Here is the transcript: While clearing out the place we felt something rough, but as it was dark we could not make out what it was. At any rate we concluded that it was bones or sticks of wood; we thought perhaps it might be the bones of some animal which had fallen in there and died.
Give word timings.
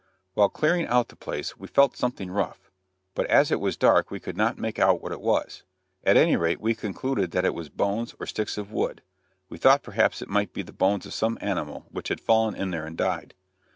While 0.33 0.49
clearing 0.49 0.87
out 0.87 1.09
the 1.09 1.15
place 1.15 1.57
we 1.57 1.67
felt 1.67 1.95
something 1.95 2.31
rough, 2.31 2.71
but 3.13 3.27
as 3.27 3.51
it 3.51 3.59
was 3.59 3.77
dark 3.77 4.09
we 4.09 4.19
could 4.19 4.35
not 4.35 4.57
make 4.57 4.79
out 4.79 4.99
what 4.99 5.11
it 5.11 5.21
was. 5.21 5.61
At 6.03 6.17
any 6.17 6.35
rate 6.35 6.59
we 6.59 6.73
concluded 6.73 7.29
that 7.33 7.45
it 7.45 7.53
was 7.53 7.69
bones 7.69 8.15
or 8.19 8.25
sticks 8.25 8.57
of 8.57 8.71
wood; 8.71 9.03
we 9.47 9.59
thought 9.59 9.83
perhaps 9.83 10.19
it 10.23 10.27
might 10.27 10.53
be 10.53 10.63
the 10.63 10.73
bones 10.73 11.05
of 11.05 11.13
some 11.13 11.37
animal 11.39 11.85
which 11.91 12.07
had 12.07 12.19
fallen 12.19 12.55
in 12.55 12.71
there 12.71 12.87
and 12.87 12.97
died. 12.97 13.35